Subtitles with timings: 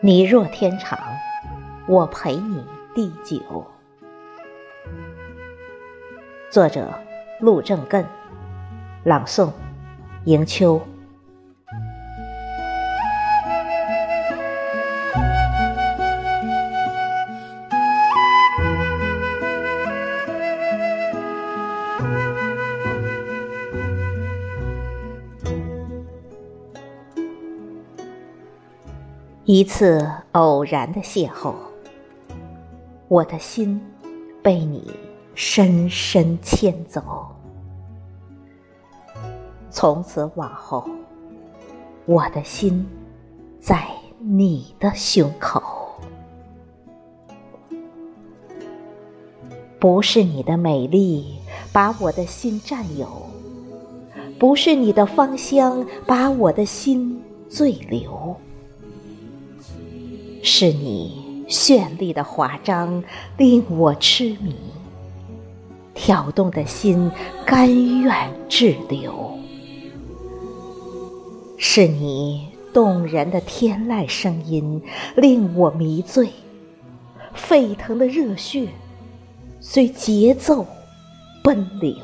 [0.00, 0.96] 你若天长，
[1.88, 3.66] 我陪你地久。
[6.48, 6.88] 作者：
[7.40, 8.04] 陆正艮，
[9.02, 9.50] 朗诵：
[10.24, 10.80] 迎秋。
[29.50, 31.54] 一次偶然的邂逅，
[33.08, 33.80] 我的心
[34.42, 34.92] 被你
[35.34, 37.02] 深深牵走。
[39.70, 40.86] 从此往后，
[42.04, 42.86] 我的心
[43.58, 43.88] 在
[44.18, 45.62] 你的胸口。
[49.78, 51.38] 不是你的美丽
[51.72, 53.08] 把我的心占有，
[54.38, 58.36] 不是你的芳香把我的心醉流。
[60.50, 63.04] 是你绚丽的华章
[63.36, 64.56] 令我痴迷，
[65.94, 67.12] 跳动的心
[67.44, 67.68] 甘
[68.00, 69.38] 愿滞留。
[71.58, 74.82] 是你动人的天籁声音
[75.16, 76.30] 令我迷醉，
[77.34, 78.68] 沸腾的热血
[79.60, 80.66] 随节奏
[81.44, 81.94] 奔流。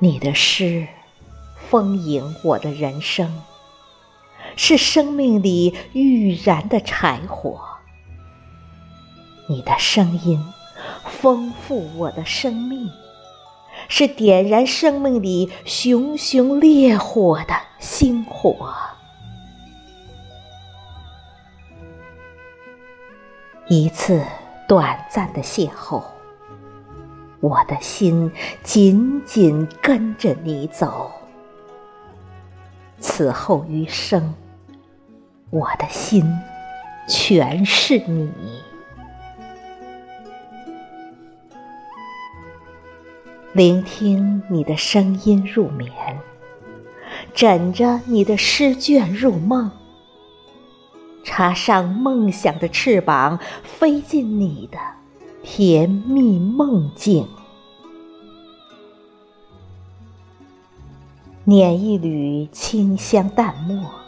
[0.00, 0.84] 你的诗
[1.70, 3.32] 丰盈我的人生。
[4.58, 7.60] 是生命里欲燃的柴火，
[9.48, 10.44] 你的声音
[11.06, 12.90] 丰富我的生命，
[13.88, 18.74] 是点燃生命里熊熊烈火的星火。
[23.68, 24.20] 一次
[24.66, 26.02] 短暂的邂逅，
[27.38, 28.32] 我的心
[28.64, 31.12] 紧紧跟着你走，
[32.98, 34.34] 此后余生。
[35.50, 36.22] 我的心
[37.08, 38.30] 全是你，
[43.54, 45.90] 聆听你的声音入眠，
[47.32, 49.70] 枕着你的诗卷入梦，
[51.24, 54.78] 插上梦想的翅膀，飞进你的
[55.42, 57.26] 甜蜜梦境，
[61.44, 64.07] 捻一缕清香淡墨。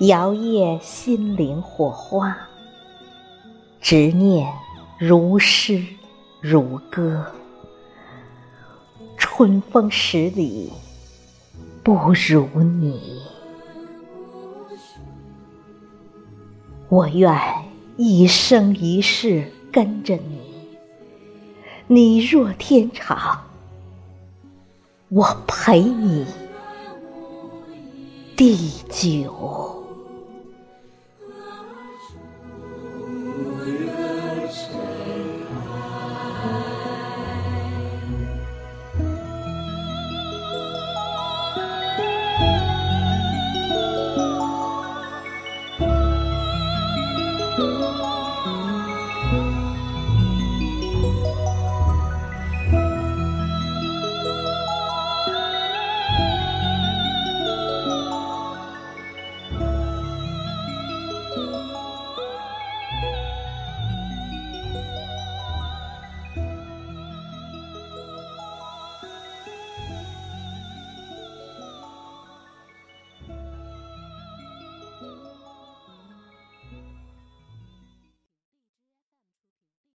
[0.00, 2.34] 摇曳心灵火花，
[3.82, 4.50] 执念
[4.98, 5.84] 如诗
[6.40, 7.26] 如歌，
[9.18, 10.72] 春风十里
[11.82, 13.20] 不如你。
[16.88, 17.38] 我愿
[17.98, 20.40] 一生一世跟着你，
[21.88, 23.42] 你若天长，
[25.10, 26.24] 我陪你
[28.34, 29.76] 地久。